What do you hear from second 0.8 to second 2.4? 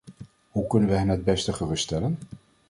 we hen het beste geruststellen?